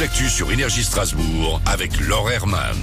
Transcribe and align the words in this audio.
l'actu 0.00 0.30
sur 0.30 0.50
Énergie 0.50 0.82
Strasbourg 0.82 1.60
avec 1.66 2.00
Laure 2.00 2.30
Herman. 2.30 2.78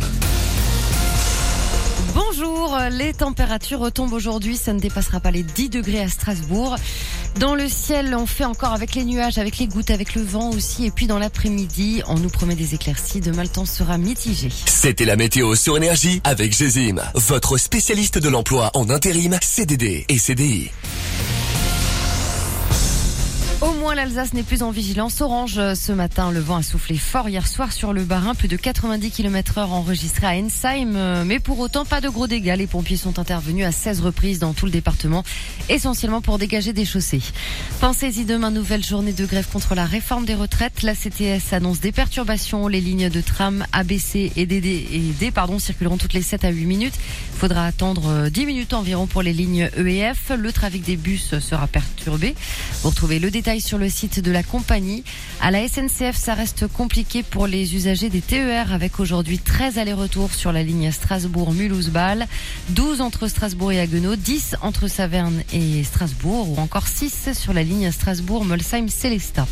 Bonjour, 2.14 2.78
les 2.92 3.12
températures 3.14 3.80
retombent 3.80 4.14
aujourd'hui, 4.14 4.56
ça 4.56 4.72
ne 4.72 4.80
dépassera 4.80 5.20
pas 5.20 5.32
les 5.32 5.42
10 5.42 5.70
degrés 5.70 6.00
à 6.02 6.10
Strasbourg. 6.10 6.76
Dans 7.40 7.56
le 7.56 7.68
ciel, 7.70 8.14
on 8.16 8.28
fait 8.28 8.46
encore 8.46 8.74
avec 8.74 8.94
les 8.94 9.04
nuages, 9.04 9.40
avec 9.40 9.58
les 9.58 9.66
gouttes, 9.66 9.90
avec 9.90 10.14
le 10.14 10.22
vent 10.22 10.52
aussi. 10.52 10.86
Et 10.86 10.92
puis 10.92 11.08
dans 11.08 11.18
l'après-midi, 11.18 12.04
on 12.08 12.20
nous 12.20 12.30
promet 12.30 12.56
des 12.56 12.76
éclaircies. 12.76 13.20
Demain, 13.20 13.44
le 13.44 13.50
temps 13.50 13.66
sera 13.66 13.98
mitigé. 13.98 14.50
C'était 14.68 15.06
la 15.06 15.16
météo 15.16 15.56
sur 15.56 15.76
Énergie 15.76 16.22
avec 16.24 16.56
Gézim, 16.56 17.02
votre 17.16 17.58
spécialiste 17.58 18.20
de 18.20 18.30
l'emploi 18.30 18.70
en 18.76 18.92
intérim, 18.92 19.36
CDD 19.42 20.06
et 20.08 20.20
CDI. 20.20 20.70
L'Alsace 23.96 24.34
n'est 24.34 24.44
plus 24.44 24.64
en 24.64 24.72
vigilance 24.72 25.22
orange 25.22 25.74
ce 25.74 25.92
matin. 25.92 26.30
Le 26.32 26.40
vent 26.40 26.58
a 26.58 26.64
soufflé 26.64 26.98
fort 26.98 27.30
hier 27.30 27.48
soir 27.48 27.72
sur 27.72 27.94
le 27.94 28.04
Barin. 28.04 28.36
Plus 28.36 28.48
de 28.48 28.58
90 28.58 29.12
km 29.12 29.58
heure 29.58 29.72
enregistrés 29.72 30.28
à 30.28 30.32
Ensheim. 30.32 31.24
Mais 31.26 31.40
pour 31.40 31.60
autant, 31.60 31.86
pas 31.86 32.02
de 32.02 32.10
gros 32.10 32.28
dégâts. 32.28 32.56
Les 32.58 32.68
pompiers 32.68 32.98
sont 32.98 33.18
intervenus 33.18 33.66
à 33.66 33.72
16 33.72 34.02
reprises 34.02 34.40
dans 34.40 34.54
tout 34.54 34.66
le 34.66 34.72
département, 34.72 35.24
essentiellement 35.70 36.22
pour 36.22 36.38
dégager 36.38 36.74
des 36.74 36.86
chaussées. 36.86 37.22
Pensez-y 37.80 38.26
demain, 38.26 38.52
nouvelle 38.52 38.84
journée 38.84 39.14
de 39.14 39.26
grève 39.26 39.48
contre 39.52 39.74
la 39.74 39.86
réforme 39.86 40.26
des 40.26 40.36
retraites. 40.36 40.84
La 40.84 40.94
CTS 40.94 41.54
annonce 41.54 41.80
des 41.80 41.92
perturbations. 41.92 42.68
Les 42.68 42.82
lignes 42.82 43.10
de 43.10 43.22
tram 43.22 43.66
ABC 43.72 44.34
et 44.36 44.46
DD 44.46 44.88
et 44.92 45.00
D 45.20 45.32
circuleront 45.60 45.98
toutes 45.98 46.14
les 46.14 46.22
7 46.22 46.44
à 46.46 46.50
8 46.50 46.66
minutes. 46.66 46.96
Il 47.34 47.40
faudra 47.40 47.66
attendre 47.66 48.30
10 48.30 48.46
minutes 48.46 48.74
environ 48.74 49.08
pour 49.08 49.22
les 49.22 49.34
lignes 49.34 49.70
EEF. 49.78 50.32
Le 50.38 50.52
trafic 50.52 50.84
des 50.84 50.98
bus 50.98 51.40
sera 51.40 51.68
perturbé. 51.68 52.36
Vous 52.84 52.90
retrouvez 52.90 53.20
le 53.20 53.32
détail 53.32 53.62
sur 53.78 53.84
le 53.84 53.90
site 53.92 54.22
de 54.22 54.32
la 54.32 54.42
compagnie. 54.42 55.04
À 55.40 55.52
la 55.52 55.68
SNCF, 55.68 56.16
ça 56.16 56.34
reste 56.34 56.66
compliqué 56.68 57.22
pour 57.22 57.46
les 57.46 57.76
usagers 57.76 58.10
des 58.10 58.22
TER 58.22 58.74
avec 58.74 59.00
aujourd'hui 59.00 59.38
13 59.38 59.78
allers-retours 59.78 60.34
sur 60.34 60.52
la 60.52 60.64
ligne 60.64 60.90
Strasbourg-Mulhouse-Bâle, 60.92 62.26
12 62.70 63.02
entre 63.02 63.28
Strasbourg 63.28 63.72
et 63.72 63.80
Haguenau, 63.80 64.16
10 64.16 64.56
entre 64.64 64.88
Saverne 64.88 65.44
et 65.54 65.84
Strasbourg 65.84 66.50
ou 66.50 66.60
encore 66.60 66.88
6 66.88 67.34
sur 67.34 67.54
la 67.54 67.62
ligne 67.62 67.92
Strasbourg-Molsheim-Célestat. 67.92 69.46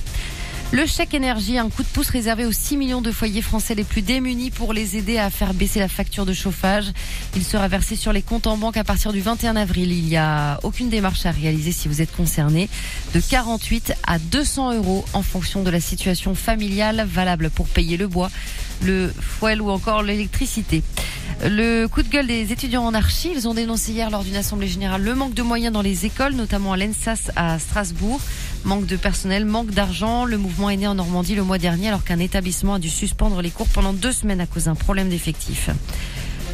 Le 0.72 0.86
chèque 0.88 1.14
énergie, 1.14 1.58
un 1.58 1.70
coup 1.70 1.84
de 1.84 1.88
pouce 1.88 2.10
réservé 2.10 2.46
aux 2.46 2.52
6 2.52 2.76
millions 2.76 3.02
de 3.02 3.12
foyers 3.12 3.44
français 3.44 3.76
les 3.76 3.84
plus 3.84 4.02
démunis 4.02 4.50
pour 4.50 4.74
les 4.74 4.98
aider 4.98 5.18
à 5.18 5.30
faire 5.30 5.54
baisser 5.54 5.80
la 5.80 5.88
facture 5.88 6.26
de 6.26 6.34
chauffage. 6.34 6.92
Il 7.36 7.44
sera 7.44 7.68
versé 7.68 7.96
sur 7.96 8.12
les 8.12 8.24
comptes 8.24 8.48
en 8.48 8.58
banque 8.58 8.76
à 8.76 8.84
partir 8.84 9.14
du 9.14 9.22
21 9.22 9.56
avril. 9.56 9.92
Il 9.92 10.06
n'y 10.06 10.18
a 10.18 10.60
aucune 10.64 10.90
démarche 10.90 11.26
à 11.26 11.32
réaliser 11.32 11.72
si 11.72 11.88
vous 11.88 12.02
êtes 12.02 12.14
concerné. 12.14 12.68
De 13.14 13.22
48 13.22 13.94
à 14.06 14.18
200 14.18 14.74
euros 14.74 15.06
en 15.14 15.22
fonction 15.22 15.62
de 15.62 15.70
la 15.70 15.80
situation 15.80 16.34
familiale 16.34 17.08
valable 17.08 17.52
pour 17.52 17.68
payer 17.68 17.96
le 17.96 18.08
bois, 18.08 18.32
le 18.82 19.14
foil 19.20 19.62
ou 19.62 19.70
encore 19.70 20.02
l'électricité. 20.02 20.84
Le 21.44 21.86
coup 21.88 22.02
de 22.02 22.08
gueule 22.08 22.28
des 22.28 22.52
étudiants 22.52 22.86
en 22.86 22.94
archi, 22.94 23.32
ils 23.36 23.48
ont 23.48 23.54
dénoncé 23.54 23.92
hier 23.92 24.10
lors 24.10 24.24
d'une 24.24 24.38
assemblée 24.38 24.68
générale 24.68 25.04
le 25.04 25.14
manque 25.16 25.34
de 25.34 25.44
moyens 25.44 25.74
dans 25.74 25.82
les 25.82 26.06
écoles, 26.06 26.34
notamment 26.34 26.74
à 26.74 26.78
l'ENSAS 26.78 27.32
à 27.36 27.60
Strasbourg. 27.60 28.20
Manque 28.64 28.86
de 28.86 28.96
personnel, 28.96 29.46
manque 29.46 29.72
d'argent. 29.72 30.26
Le 30.26 30.38
mouvement 30.38 30.70
est 30.70 30.78
né 30.78 30.88
en 30.88 30.96
Normandie 30.96 31.36
le 31.36 31.44
mois 31.44 31.58
dernier 31.58 31.90
alors 31.90 32.04
qu'un 32.04 32.20
établissement 32.20 32.76
a 32.76 32.80
dû 32.80 32.90
suspendre 32.90 33.42
les 33.42 33.52
cours 33.52 33.68
pendant 33.68 33.94
deux 33.94 34.14
semaines 34.14 34.42
à 34.42 34.48
cause 34.48 34.66
d'un 34.66 34.76
problème 34.76 35.10
d'effectifs. 35.10 35.70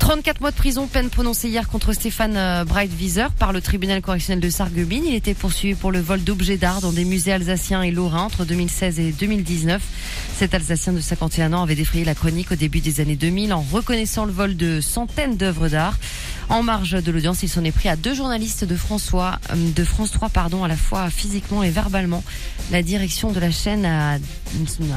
34 0.02 0.41
mois 0.41 0.49
de 0.49 0.55
prison, 0.55 0.88
peine 0.88 1.11
prononcée 1.11 1.47
hier 1.47 1.69
contre 1.69 1.94
Stéphane 1.94 2.66
Breitwieser 2.66 3.27
par 3.38 3.53
le 3.53 3.61
tribunal 3.61 4.02
correctionnel 4.02 4.39
de 4.39 4.49
Sarreguemines. 4.49 5.05
Il 5.05 5.13
était 5.13 5.35
poursuivi 5.35 5.75
pour 5.75 5.91
le 5.91 5.99
vol 5.99 6.23
d'objets 6.23 6.57
d'art 6.57 6.81
dans 6.81 6.91
des 6.91 7.05
musées 7.05 7.33
alsaciens 7.33 7.83
et 7.83 7.91
lorrains 7.91 8.23
entre 8.23 8.44
2016 8.44 8.99
et 8.99 9.11
2019. 9.11 9.79
Cet 10.38 10.55
Alsacien 10.55 10.94
de 10.94 10.99
51 10.99 11.53
ans 11.53 11.61
avait 11.61 11.75
défrayé 11.75 12.03
la 12.03 12.16
chronique 12.16 12.52
au 12.52 12.55
début 12.55 12.79
des 12.79 12.99
années 12.99 13.16
2000 13.16 13.53
en 13.53 13.61
reconnaissant 13.61 14.25
le 14.25 14.31
vol 14.31 14.57
de 14.57 14.81
centaines 14.81 15.38
d'œuvres 15.38 15.69
d'art. 15.69 16.00
En 16.50 16.63
marge 16.63 17.01
de 17.01 17.12
l'audience, 17.12 17.44
il 17.44 17.50
s'en 17.50 17.63
est 17.63 17.72
pris 17.72 17.88
à 17.88 17.95
deux 17.95 18.16
journalistes 18.16 18.66
de 18.66 18.75
François, 18.75 19.39
de 19.56 19.83
France 19.83 20.12
3, 20.12 20.29
pardon, 20.29 20.63
à 20.63 20.68
la 20.68 20.75
fois 20.75 21.09
physiquement 21.12 21.62
et 21.62 21.69
verbalement. 21.69 22.23
La 22.72 22.81
direction 22.81 23.31
de 23.31 23.39
la 23.39 23.51
chaîne 23.51 23.85
a 23.85 24.18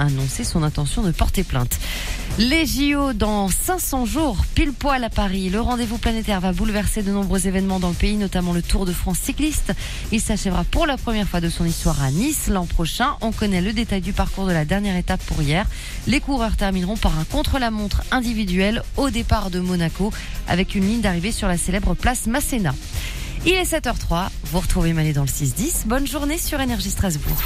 annoncé 0.00 0.44
son 0.44 0.62
intention 0.62 1.02
de 1.02 1.10
porter 1.12 1.44
plainte. 1.44 1.78
Les 2.36 2.66
JO 2.66 3.12
dans 3.12 3.48
500 3.48 4.06
jours, 4.06 4.44
pile 4.56 4.72
poil 4.72 5.04
à 5.04 5.08
Paris. 5.08 5.50
Le 5.50 5.60
rendez-vous 5.60 5.98
planétaire 5.98 6.40
va 6.40 6.52
bouleverser 6.52 7.04
de 7.04 7.12
nombreux 7.12 7.46
événements 7.46 7.78
dans 7.78 7.90
le 7.90 7.94
pays, 7.94 8.16
notamment 8.16 8.52
le 8.52 8.60
Tour 8.60 8.86
de 8.86 8.92
France 8.92 9.18
cycliste. 9.18 9.72
Il 10.10 10.20
s'achèvera 10.20 10.64
pour 10.64 10.84
la 10.84 10.96
première 10.96 11.28
fois 11.28 11.40
de 11.40 11.48
son 11.48 11.64
histoire 11.64 12.02
à 12.02 12.10
Nice 12.10 12.48
l'an 12.48 12.66
prochain. 12.66 13.14
On 13.20 13.30
connaît 13.30 13.60
le 13.60 13.72
détail 13.72 14.00
du 14.00 14.12
parcours 14.12 14.46
de 14.46 14.52
la 14.52 14.64
dernière 14.64 14.96
étape 14.96 15.24
pour 15.26 15.40
hier. 15.42 15.64
Les 16.08 16.18
coureurs 16.18 16.56
termineront 16.56 16.96
par 16.96 17.16
un 17.20 17.24
contre-la-montre 17.24 18.02
individuel 18.10 18.82
au 18.96 19.10
départ 19.10 19.50
de 19.50 19.60
Monaco 19.60 20.12
avec 20.48 20.74
une 20.74 20.88
ligne 20.88 21.02
d'arrivée 21.02 21.30
sur 21.30 21.46
la 21.46 21.56
célèbre 21.56 21.94
place 21.94 22.26
Masséna. 22.26 22.74
Il 23.46 23.52
est 23.52 23.62
7h03, 23.62 24.30
vous 24.50 24.58
retrouvez 24.58 24.92
Mané 24.92 25.12
dans 25.12 25.22
le 25.22 25.28
6-10. 25.28 25.86
Bonne 25.86 26.08
journée 26.08 26.38
sur 26.38 26.60
Énergie 26.60 26.90
Strasbourg. 26.90 27.40